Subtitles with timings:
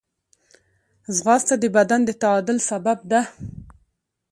[1.15, 3.21] ځغاسته د بدن د تعادل سبب ده